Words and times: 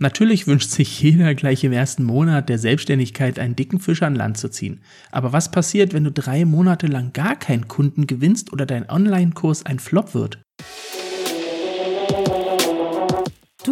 Natürlich 0.00 0.46
wünscht 0.46 0.70
sich 0.70 1.02
jeder 1.02 1.34
gleich 1.34 1.64
im 1.64 1.72
ersten 1.72 2.04
Monat 2.04 2.48
der 2.48 2.58
Selbstständigkeit 2.58 3.38
einen 3.38 3.56
dicken 3.56 3.80
Fisch 3.80 4.02
an 4.02 4.14
Land 4.14 4.38
zu 4.38 4.48
ziehen. 4.48 4.80
Aber 5.10 5.32
was 5.32 5.50
passiert, 5.50 5.92
wenn 5.92 6.04
du 6.04 6.12
drei 6.12 6.44
Monate 6.44 6.86
lang 6.86 7.12
gar 7.12 7.34
keinen 7.34 7.66
Kunden 7.66 8.06
gewinnst 8.06 8.52
oder 8.52 8.64
dein 8.64 8.88
Online-Kurs 8.88 9.66
ein 9.66 9.80
Flop 9.80 10.14
wird? 10.14 10.40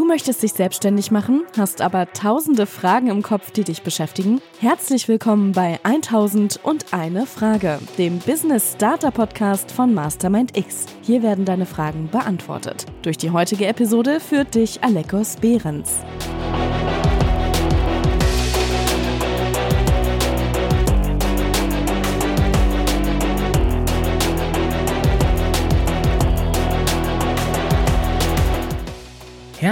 Möchtest 0.06 0.42
dich 0.42 0.52
selbstständig 0.52 1.10
machen, 1.10 1.44
hast 1.56 1.80
aber 1.80 2.12
tausende 2.12 2.66
Fragen 2.66 3.08
im 3.08 3.22
Kopf, 3.22 3.50
die 3.50 3.64
dich 3.64 3.82
beschäftigen? 3.82 4.40
Herzlich 4.60 5.08
willkommen 5.08 5.52
bei 5.52 5.80
1000 5.82 6.60
und 6.62 6.92
eine 6.92 7.26
Frage, 7.26 7.78
dem 7.98 8.18
Business 8.20 8.74
Starter 8.74 9.10
Podcast 9.10 9.70
von 9.70 9.94
Mastermind 9.94 10.56
X. 10.56 10.86
Hier 11.02 11.22
werden 11.22 11.44
deine 11.44 11.66
Fragen 11.66 12.08
beantwortet. 12.10 12.86
Durch 13.02 13.18
die 13.18 13.30
heutige 13.30 13.66
Episode 13.66 14.20
führt 14.20 14.54
dich 14.54 14.82
Alekos 14.82 15.36
Behrens. 15.36 15.98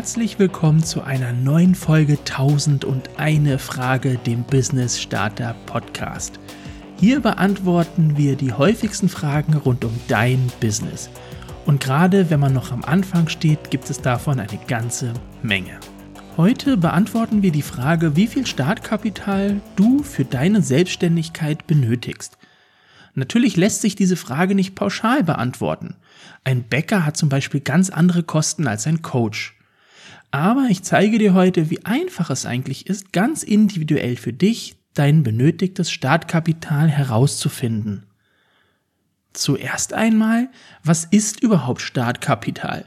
Herzlich 0.05 0.39
willkommen 0.39 0.85
zu 0.85 1.01
einer 1.01 1.33
neuen 1.33 1.75
Folge 1.75 2.19
1001 2.19 3.63
Frage, 3.63 4.19
dem 4.19 4.45
Business 4.45 5.01
Starter 5.01 5.57
Podcast. 5.65 6.39
Hier 7.01 7.21
beantworten 7.21 8.19
wir 8.19 8.37
die 8.37 8.53
häufigsten 8.53 9.09
Fragen 9.09 9.55
rund 9.55 9.83
um 9.83 9.99
dein 10.07 10.53
Business. 10.61 11.09
Und 11.65 11.80
gerade 11.80 12.29
wenn 12.29 12.39
man 12.39 12.53
noch 12.53 12.71
am 12.71 12.85
Anfang 12.85 13.29
steht, 13.29 13.71
gibt 13.71 13.89
es 13.89 14.03
davon 14.03 14.39
eine 14.39 14.59
ganze 14.69 15.15
Menge. 15.43 15.80
Heute 16.37 16.77
beantworten 16.77 17.41
wir 17.41 17.51
die 17.51 17.63
Frage, 17.63 18.15
wie 18.15 18.27
viel 18.27 18.47
Startkapital 18.47 19.63
du 19.75 20.02
für 20.02 20.27
deine 20.27 20.61
Selbstständigkeit 20.61 21.66
benötigst. 21.66 22.37
Natürlich 23.15 23.57
lässt 23.57 23.80
sich 23.80 23.96
diese 23.96 24.16
Frage 24.16 24.55
nicht 24.55 24.74
pauschal 24.74 25.24
beantworten. 25.24 25.96
Ein 26.45 26.63
Bäcker 26.65 27.07
hat 27.07 27.16
zum 27.16 27.30
Beispiel 27.30 27.61
ganz 27.61 27.89
andere 27.89 28.23
Kosten 28.23 28.66
als 28.66 28.87
ein 28.87 29.01
Coach. 29.01 29.54
Aber 30.30 30.66
ich 30.69 30.83
zeige 30.83 31.19
dir 31.19 31.35
heute, 31.35 31.71
wie 31.71 31.85
einfach 31.85 32.30
es 32.30 32.47
eigentlich 32.47 32.87
ist, 32.87 33.13
ganz 33.13 33.43
individuell 33.43 34.16
für 34.16 34.33
dich 34.33 34.77
dein 34.95 35.23
benötigtes 35.23 35.91
Startkapital 35.91 36.88
herauszufinden. 36.88 38.07
Zuerst 39.33 39.93
einmal, 39.93 40.49
was 40.85 41.05
ist 41.05 41.41
überhaupt 41.41 41.80
Startkapital? 41.80 42.87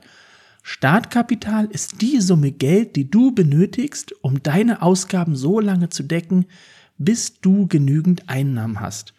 Startkapital 0.63 1.65
ist 1.65 2.01
die 2.01 2.19
Summe 2.19 2.51
Geld, 2.51 2.95
die 2.95 3.09
du 3.09 3.33
benötigst, 3.33 4.13
um 4.21 4.43
deine 4.43 4.81
Ausgaben 4.81 5.35
so 5.35 5.59
lange 5.59 5.89
zu 5.89 6.03
decken, 6.03 6.45
bis 6.97 7.39
du 7.39 7.67
genügend 7.67 8.27
Einnahmen 8.27 8.79
hast. 8.79 9.13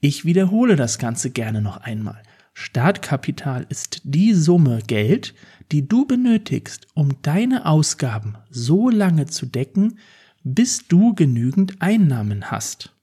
Ich 0.00 0.24
wiederhole 0.24 0.76
das 0.76 0.98
Ganze 0.98 1.30
gerne 1.30 1.62
noch 1.62 1.78
einmal. 1.78 2.22
Startkapital 2.58 3.66
ist 3.68 4.00
die 4.04 4.32
Summe 4.32 4.80
Geld, 4.86 5.34
die 5.72 5.86
du 5.86 6.06
benötigst, 6.06 6.86
um 6.94 7.20
deine 7.20 7.66
Ausgaben 7.66 8.38
so 8.48 8.88
lange 8.88 9.26
zu 9.26 9.44
decken, 9.44 9.98
bis 10.42 10.88
du 10.88 11.14
genügend 11.14 11.82
Einnahmen 11.82 12.50
hast. 12.50 12.94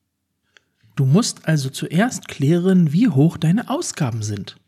Du 0.96 1.06
musst 1.06 1.48
also 1.48 1.70
zuerst 1.70 2.28
klären, 2.30 2.94
wie 2.94 3.10
hoch 3.10 3.38
deine 3.38 3.70
Ausgaben 3.70 4.24
sind. 4.24 4.60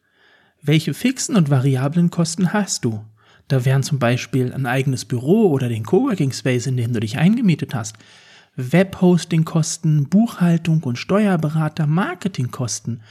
Welche 0.61 0.93
fixen 0.93 1.35
und 1.35 1.49
variablen 1.49 2.11
Kosten 2.11 2.53
hast 2.53 2.85
du? 2.85 3.03
Da 3.47 3.65
wären 3.65 3.81
zum 3.81 3.97
Beispiel 3.97 4.53
ein 4.53 4.67
eigenes 4.67 5.05
Büro 5.05 5.49
oder 5.49 5.67
den 5.67 5.83
Coworking 5.83 6.31
Space, 6.31 6.67
in 6.67 6.77
dem 6.77 6.93
du 6.93 6.99
dich 6.99 7.17
eingemietet 7.17 7.73
hast, 7.73 7.97
Webhosting-Kosten, 8.55 10.09
Buchhaltung 10.09 10.83
und 10.83 10.99
Steuerberater, 10.99 11.87
Marketingkosten, 11.87 13.01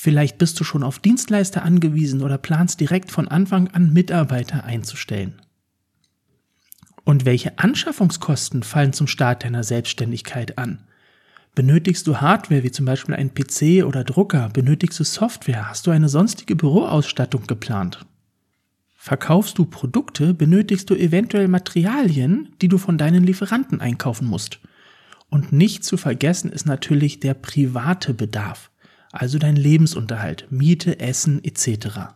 Vielleicht 0.00 0.38
bist 0.38 0.60
du 0.60 0.62
schon 0.62 0.84
auf 0.84 1.00
Dienstleister 1.00 1.64
angewiesen 1.64 2.22
oder 2.22 2.38
planst 2.38 2.78
direkt 2.78 3.10
von 3.10 3.26
Anfang 3.26 3.66
an 3.66 3.92
Mitarbeiter 3.92 4.62
einzustellen. 4.62 5.42
Und 7.02 7.24
welche 7.24 7.58
Anschaffungskosten 7.58 8.62
fallen 8.62 8.92
zum 8.92 9.08
Start 9.08 9.42
deiner 9.42 9.64
Selbstständigkeit 9.64 10.56
an? 10.56 10.84
Benötigst 11.56 12.06
du 12.06 12.18
Hardware 12.18 12.62
wie 12.62 12.70
zum 12.70 12.86
Beispiel 12.86 13.16
einen 13.16 13.34
PC 13.34 13.84
oder 13.84 14.04
Drucker? 14.04 14.50
Benötigst 14.50 15.00
du 15.00 15.02
Software? 15.02 15.68
Hast 15.68 15.88
du 15.88 15.90
eine 15.90 16.08
sonstige 16.08 16.54
Büroausstattung 16.54 17.48
geplant? 17.48 18.06
Verkaufst 18.94 19.58
du 19.58 19.64
Produkte? 19.64 20.32
Benötigst 20.32 20.88
du 20.90 20.94
eventuell 20.94 21.48
Materialien, 21.48 22.50
die 22.62 22.68
du 22.68 22.78
von 22.78 22.98
deinen 22.98 23.24
Lieferanten 23.24 23.80
einkaufen 23.80 24.28
musst? 24.28 24.60
Und 25.28 25.50
nicht 25.50 25.82
zu 25.82 25.96
vergessen 25.96 26.52
ist 26.52 26.66
natürlich 26.66 27.18
der 27.18 27.34
private 27.34 28.14
Bedarf 28.14 28.70
also 29.20 29.38
dein 29.38 29.56
Lebensunterhalt, 29.56 30.46
Miete, 30.50 31.00
Essen 31.00 31.42
etc. 31.42 32.14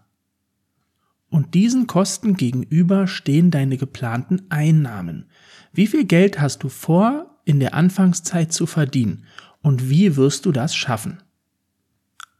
Und 1.28 1.54
diesen 1.54 1.86
Kosten 1.86 2.36
gegenüber 2.36 3.06
stehen 3.06 3.50
deine 3.50 3.76
geplanten 3.76 4.42
Einnahmen. 4.50 5.26
Wie 5.72 5.86
viel 5.86 6.04
Geld 6.04 6.40
hast 6.40 6.62
du 6.62 6.68
vor, 6.68 7.40
in 7.44 7.58
der 7.58 7.74
Anfangszeit 7.74 8.52
zu 8.52 8.66
verdienen 8.66 9.24
und 9.62 9.90
wie 9.90 10.16
wirst 10.16 10.46
du 10.46 10.52
das 10.52 10.74
schaffen? 10.74 11.22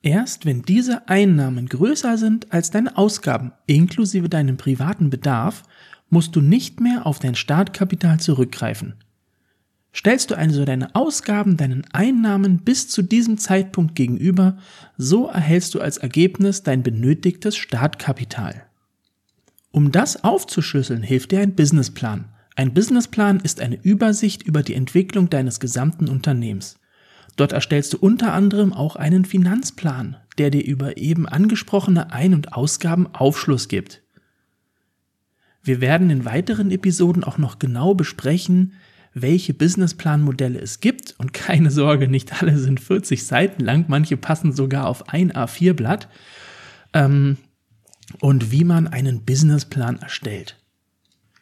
Erst 0.02 0.46
wenn 0.46 0.62
diese 0.62 1.08
Einnahmen 1.08 1.68
größer 1.68 2.18
sind 2.18 2.52
als 2.52 2.70
deine 2.70 2.96
Ausgaben 2.98 3.52
inklusive 3.66 4.28
deinem 4.28 4.56
privaten 4.56 5.10
Bedarf, 5.10 5.62
musst 6.10 6.36
du 6.36 6.40
nicht 6.40 6.80
mehr 6.80 7.06
auf 7.06 7.18
dein 7.18 7.34
Startkapital 7.34 8.20
zurückgreifen. 8.20 8.94
Stellst 9.94 10.30
du 10.30 10.38
also 10.38 10.64
deine 10.64 10.94
Ausgaben 10.94 11.56
deinen 11.56 11.84
Einnahmen 11.92 12.58
bis 12.58 12.88
zu 12.88 13.02
diesem 13.02 13.36
Zeitpunkt 13.36 13.94
gegenüber, 13.94 14.56
so 14.96 15.26
erhältst 15.26 15.74
du 15.74 15.80
als 15.80 15.98
Ergebnis 15.98 16.62
dein 16.62 16.82
benötigtes 16.82 17.56
Startkapital. 17.56 18.64
Um 19.70 19.92
das 19.92 20.24
aufzuschlüsseln, 20.24 21.02
hilft 21.02 21.32
dir 21.32 21.40
ein 21.40 21.54
Businessplan. 21.54 22.26
Ein 22.56 22.74
Businessplan 22.74 23.40
ist 23.40 23.60
eine 23.60 23.78
Übersicht 23.82 24.42
über 24.42 24.62
die 24.62 24.74
Entwicklung 24.74 25.30
deines 25.30 25.60
gesamten 25.60 26.08
Unternehmens. 26.08 26.78
Dort 27.36 27.52
erstellst 27.52 27.94
du 27.94 27.98
unter 27.98 28.34
anderem 28.34 28.72
auch 28.72 28.96
einen 28.96 29.24
Finanzplan, 29.24 30.16
der 30.38 30.50
dir 30.50 30.64
über 30.64 30.98
eben 30.98 31.26
angesprochene 31.26 32.12
Ein- 32.12 32.34
und 32.34 32.52
Ausgaben 32.52 33.06
Aufschluss 33.14 33.68
gibt. 33.68 34.02
Wir 35.62 35.80
werden 35.80 36.10
in 36.10 36.24
weiteren 36.24 36.70
Episoden 36.70 37.24
auch 37.24 37.38
noch 37.38 37.58
genau 37.58 37.94
besprechen, 37.94 38.74
welche 39.14 39.54
Businessplanmodelle 39.54 40.58
es 40.58 40.80
gibt. 40.80 41.14
Und 41.18 41.32
keine 41.32 41.70
Sorge, 41.70 42.08
nicht 42.08 42.42
alle 42.42 42.58
sind 42.58 42.80
40 42.80 43.24
Seiten 43.24 43.64
lang, 43.64 43.86
manche 43.88 44.16
passen 44.16 44.52
sogar 44.52 44.86
auf 44.86 45.08
ein 45.08 45.32
A4-Blatt. 45.32 46.08
Ähm, 46.92 47.38
und 48.20 48.50
wie 48.50 48.64
man 48.64 48.88
einen 48.88 49.24
Businessplan 49.24 50.00
erstellt. 50.00 50.58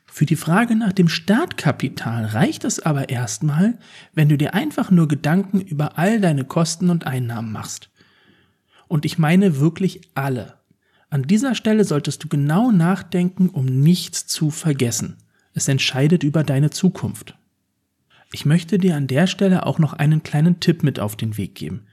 Für 0.06 0.26
die 0.26 0.36
Frage 0.36 0.74
nach 0.74 0.92
dem 0.92 1.08
Startkapital 1.08 2.26
reicht 2.26 2.64
es 2.64 2.80
aber 2.80 3.08
erstmal, 3.08 3.78
wenn 4.12 4.28
du 4.28 4.36
dir 4.36 4.54
einfach 4.54 4.90
nur 4.90 5.08
Gedanken 5.08 5.60
über 5.60 5.98
all 5.98 6.20
deine 6.20 6.44
Kosten 6.44 6.90
und 6.90 7.06
Einnahmen 7.06 7.52
machst. 7.52 7.90
Und 8.88 9.04
ich 9.04 9.18
meine 9.18 9.60
wirklich 9.60 10.00
alle. 10.14 10.54
An 11.10 11.22
dieser 11.22 11.54
Stelle 11.54 11.84
solltest 11.84 12.24
du 12.24 12.28
genau 12.28 12.72
nachdenken, 12.72 13.48
um 13.48 13.64
nichts 13.64 14.26
zu 14.26 14.50
vergessen. 14.50 15.16
Es 15.54 15.68
entscheidet 15.68 16.24
über 16.24 16.42
deine 16.44 16.70
Zukunft. 16.70 17.36
Ich 18.32 18.46
möchte 18.46 18.78
dir 18.78 18.96
an 18.96 19.08
der 19.08 19.26
Stelle 19.26 19.66
auch 19.66 19.78
noch 19.78 19.92
einen 19.92 20.22
kleinen 20.22 20.60
Tipp 20.60 20.82
mit 20.82 21.00
auf 21.00 21.16
den 21.16 21.36
Weg 21.36 21.56
geben. 21.56 21.86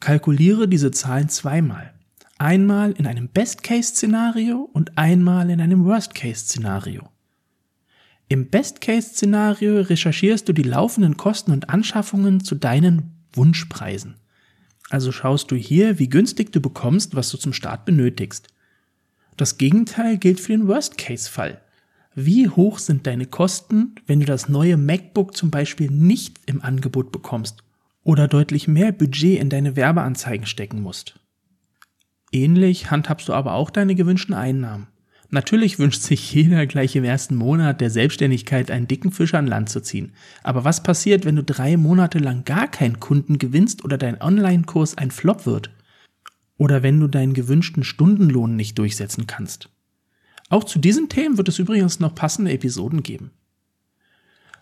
Kalkuliere 0.00 0.68
diese 0.68 0.90
Zahlen 0.90 1.28
zweimal. 1.28 1.94
Einmal 2.38 2.92
in 2.92 3.06
einem 3.06 3.28
Best-Case-Szenario 3.28 4.68
und 4.72 4.98
einmal 4.98 5.48
in 5.48 5.60
einem 5.60 5.84
Worst-Case-Szenario. 5.84 7.08
Im 8.28 8.50
Best-Case-Szenario 8.50 9.80
recherchierst 9.80 10.48
du 10.48 10.52
die 10.52 10.62
laufenden 10.62 11.16
Kosten 11.16 11.52
und 11.52 11.70
Anschaffungen 11.70 12.42
zu 12.42 12.54
deinen 12.54 13.12
Wunschpreisen. 13.32 14.16
Also 14.90 15.12
schaust 15.12 15.50
du 15.50 15.56
hier, 15.56 15.98
wie 15.98 16.08
günstig 16.08 16.52
du 16.52 16.60
bekommst, 16.60 17.14
was 17.14 17.30
du 17.30 17.38
zum 17.38 17.52
Start 17.52 17.86
benötigst. 17.86 18.48
Das 19.38 19.56
Gegenteil 19.56 20.18
gilt 20.18 20.40
für 20.40 20.52
den 20.52 20.68
Worst-Case-Fall. 20.68 21.62
Wie 22.14 22.48
hoch 22.48 22.78
sind 22.78 23.06
deine 23.06 23.24
Kosten, 23.24 23.94
wenn 24.06 24.20
du 24.20 24.26
das 24.26 24.48
neue 24.48 24.76
MacBook 24.76 25.34
zum 25.34 25.50
Beispiel 25.50 25.90
nicht 25.90 26.38
im 26.44 26.60
Angebot 26.60 27.10
bekommst 27.10 27.64
oder 28.04 28.28
deutlich 28.28 28.68
mehr 28.68 28.92
Budget 28.92 29.40
in 29.40 29.48
deine 29.48 29.76
Werbeanzeigen 29.76 30.46
stecken 30.46 30.82
musst? 30.82 31.18
Ähnlich 32.30 32.90
handhabst 32.90 33.28
du 33.28 33.32
aber 33.32 33.54
auch 33.54 33.70
deine 33.70 33.94
gewünschten 33.94 34.34
Einnahmen. 34.34 34.88
Natürlich 35.30 35.78
wünscht 35.78 36.02
sich 36.02 36.32
jeder 36.34 36.66
gleich 36.66 36.94
im 36.96 37.04
ersten 37.04 37.34
Monat 37.34 37.80
der 37.80 37.88
Selbstständigkeit 37.88 38.70
einen 38.70 38.88
dicken 38.88 39.10
Fisch 39.10 39.32
an 39.32 39.46
Land 39.46 39.70
zu 39.70 39.80
ziehen. 39.80 40.12
Aber 40.42 40.64
was 40.64 40.82
passiert, 40.82 41.24
wenn 41.24 41.36
du 41.36 41.42
drei 41.42 41.78
Monate 41.78 42.18
lang 42.18 42.44
gar 42.44 42.68
keinen 42.68 43.00
Kunden 43.00 43.38
gewinnst 43.38 43.84
oder 43.86 43.96
dein 43.96 44.20
Online-Kurs 44.20 44.98
ein 44.98 45.10
Flop 45.10 45.46
wird? 45.46 45.70
Oder 46.58 46.82
wenn 46.82 47.00
du 47.00 47.08
deinen 47.08 47.32
gewünschten 47.32 47.84
Stundenlohn 47.84 48.54
nicht 48.54 48.78
durchsetzen 48.78 49.26
kannst? 49.26 49.70
Auch 50.52 50.64
zu 50.64 50.78
diesen 50.78 51.08
Themen 51.08 51.38
wird 51.38 51.48
es 51.48 51.58
übrigens 51.58 51.98
noch 51.98 52.14
passende 52.14 52.52
Episoden 52.52 53.02
geben. 53.02 53.30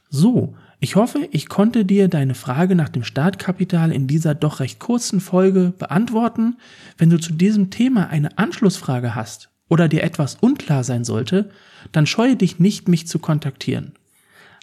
So, 0.08 0.54
ich 0.78 0.94
hoffe, 0.94 1.28
ich 1.32 1.48
konnte 1.48 1.84
dir 1.84 2.06
deine 2.06 2.36
Frage 2.36 2.76
nach 2.76 2.88
dem 2.88 3.02
Startkapital 3.02 3.90
in 3.90 4.06
dieser 4.06 4.36
doch 4.36 4.60
recht 4.60 4.78
kurzen 4.78 5.20
Folge 5.20 5.72
beantworten. 5.76 6.58
Wenn 6.96 7.10
du 7.10 7.18
zu 7.18 7.32
diesem 7.32 7.70
Thema 7.70 8.06
eine 8.08 8.38
Anschlussfrage 8.38 9.16
hast 9.16 9.50
oder 9.68 9.88
dir 9.88 10.04
etwas 10.04 10.36
unklar 10.36 10.84
sein 10.84 11.02
sollte, 11.02 11.50
dann 11.90 12.06
scheue 12.06 12.36
dich 12.36 12.60
nicht, 12.60 12.86
mich 12.86 13.08
zu 13.08 13.18
kontaktieren. 13.18 13.94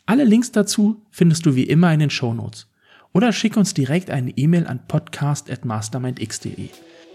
Alle 0.06 0.24
Links 0.24 0.54
dazu 0.54 1.02
findest 1.12 1.46
du 1.46 1.56
wie 1.56 1.64
immer 1.64 1.94
in 1.94 2.00
den 2.00 2.10
Shownotes. 2.10 2.68
Oder 3.12 3.34
schick 3.34 3.58
uns 3.58 3.74
direkt 3.74 4.12
eine 4.12 4.32
E-Mail 4.32 4.66
an 4.66 4.80
podcast.mastermindx.de. 4.88 6.70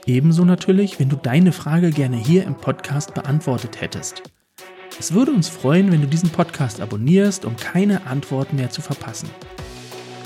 Ebenso 0.07 0.45
natürlich, 0.45 0.99
wenn 0.99 1.09
du 1.09 1.17
deine 1.17 1.53
Frage 1.53 1.91
gerne 1.91 2.17
hier 2.17 2.45
im 2.45 2.57
Podcast 2.57 3.15
beantwortet 3.15 3.81
hättest. 3.81 4.23
Es 4.99 5.15
würde 5.15 5.33
uns 5.33 5.49
freuen, 5.49 5.93
wenn 5.93 6.01
du 6.01 6.09
diesen 6.09 6.31
Podcast 6.31 6.81
abonnierst, 6.81 7.45
um 7.45 7.57
keine 7.57 8.07
Antworten 8.07 8.57
mehr 8.57 8.71
zu 8.71 8.83
verpassen. 8.83 9.31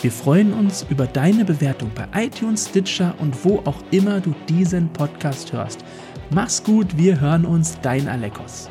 Wir 0.00 0.10
freuen 0.10 0.52
uns 0.54 0.86
über 0.88 1.06
deine 1.06 1.44
Bewertung 1.44 1.90
bei 1.94 2.06
iTunes, 2.26 2.68
Stitcher 2.68 3.14
und 3.18 3.44
wo 3.44 3.58
auch 3.64 3.82
immer 3.90 4.20
du 4.20 4.34
diesen 4.48 4.88
Podcast 4.92 5.52
hörst. 5.52 5.84
Mach's 6.30 6.62
gut, 6.62 6.96
wir 6.96 7.20
hören 7.20 7.44
uns, 7.44 7.78
dein 7.82 8.08
Alekos. 8.08 8.70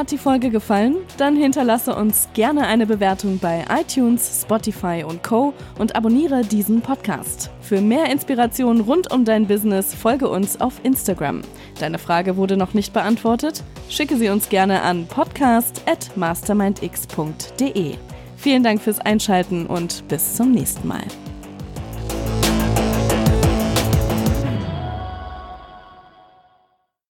Hat 0.00 0.10
die 0.10 0.18
Folge 0.18 0.48
gefallen? 0.48 0.96
Dann 1.18 1.36
hinterlasse 1.36 1.94
uns 1.94 2.30
gerne 2.32 2.66
eine 2.66 2.86
Bewertung 2.86 3.38
bei 3.38 3.66
iTunes, 3.68 4.40
Spotify 4.42 5.04
und 5.06 5.22
Co. 5.22 5.52
und 5.78 5.94
abonniere 5.94 6.40
diesen 6.40 6.80
Podcast. 6.80 7.50
Für 7.60 7.82
mehr 7.82 8.10
Inspiration 8.10 8.80
rund 8.80 9.12
um 9.12 9.26
dein 9.26 9.46
Business 9.46 9.94
folge 9.94 10.30
uns 10.30 10.58
auf 10.58 10.80
Instagram. 10.84 11.42
Deine 11.80 11.98
Frage 11.98 12.38
wurde 12.38 12.56
noch 12.56 12.72
nicht 12.72 12.94
beantwortet? 12.94 13.62
Schicke 13.90 14.16
sie 14.16 14.30
uns 14.30 14.48
gerne 14.48 14.80
an 14.80 15.06
podcast@mastermindx.de. 15.06 17.94
Vielen 18.38 18.62
Dank 18.62 18.80
fürs 18.80 19.00
Einschalten 19.00 19.66
und 19.66 20.08
bis 20.08 20.34
zum 20.34 20.52
nächsten 20.52 20.88
Mal. 20.88 21.04